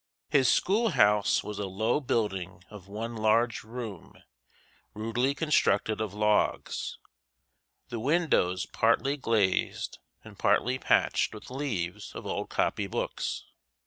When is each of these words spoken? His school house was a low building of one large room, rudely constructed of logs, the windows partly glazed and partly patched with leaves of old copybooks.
His 0.31 0.49
school 0.51 0.89
house 0.89 1.43
was 1.43 1.59
a 1.59 1.67
low 1.67 1.99
building 1.99 2.63
of 2.71 2.87
one 2.87 3.15
large 3.15 3.63
room, 3.63 4.17
rudely 4.95 5.35
constructed 5.35 6.01
of 6.01 6.15
logs, 6.15 6.97
the 7.89 7.99
windows 7.99 8.65
partly 8.65 9.15
glazed 9.15 9.99
and 10.23 10.39
partly 10.39 10.79
patched 10.79 11.35
with 11.35 11.51
leaves 11.51 12.15
of 12.15 12.25
old 12.25 12.49
copybooks. 12.49 13.43